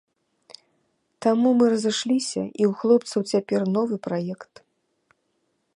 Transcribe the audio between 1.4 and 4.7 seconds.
мы разышліся і ў хлопцаў цяпер новы праект.